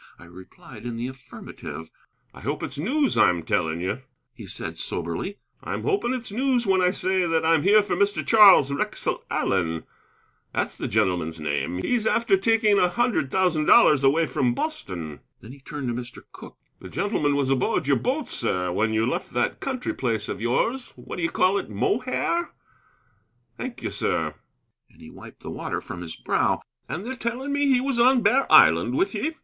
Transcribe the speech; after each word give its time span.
I 0.17 0.25
replied 0.25 0.83
in 0.83 0.95
the 0.95 1.05
affirmative. 1.07 1.91
"I 2.33 2.41
hope 2.41 2.63
it's 2.63 2.79
news 2.79 3.15
I'm 3.15 3.43
telling 3.43 3.81
you," 3.81 4.01
he 4.33 4.47
said 4.47 4.79
soberly; 4.79 5.37
"I'm 5.63 5.83
hoping 5.83 6.11
it's 6.15 6.31
news 6.31 6.65
when 6.65 6.81
I 6.81 6.89
say 6.89 7.27
that 7.27 7.45
I'm 7.45 7.61
here 7.61 7.83
for 7.83 7.95
Mr. 7.95 8.25
Charles 8.25 8.71
Wrexell 8.71 9.21
Allen, 9.29 9.83
that's 10.55 10.75
the 10.75 10.87
gentleman's 10.87 11.39
name. 11.39 11.77
He's 11.83 12.07
after 12.07 12.35
taking 12.35 12.79
a 12.79 12.89
hundred 12.89 13.29
thousand 13.29 13.65
dollars 13.65 14.03
away 14.03 14.25
from 14.25 14.55
Boston." 14.55 15.19
Then 15.39 15.51
he 15.51 15.59
turned 15.59 15.87
to 15.87 15.93
Mr. 15.93 16.23
Cooke. 16.31 16.57
"The 16.79 16.89
gentleman 16.89 17.35
was 17.35 17.51
aboard 17.51 17.85
your 17.87 17.97
boat, 17.99 18.27
sir, 18.27 18.71
when 18.71 18.93
you 18.93 19.05
left 19.07 19.33
that 19.33 19.59
country 19.59 19.93
place 19.93 20.27
of 20.27 20.41
yours, 20.41 20.93
what 20.95 21.17
d'ye 21.17 21.27
call 21.27 21.59
it? 21.59 21.69
Mohair? 21.69 22.49
Thank 23.55 23.83
you, 23.83 23.91
sir." 23.91 24.33
And 24.89 24.99
he 24.99 25.11
wiped 25.11 25.41
the 25.41 25.51
water 25.51 25.79
from 25.79 26.01
his 26.01 26.15
brow. 26.15 26.59
"And 26.89 27.05
they're 27.05 27.13
telling 27.13 27.53
me 27.53 27.67
he 27.67 27.79
was 27.79 27.99
on 27.99 28.23
Bear 28.23 28.51
Island 28.51 28.95
with 28.95 29.13
ye? 29.13 29.35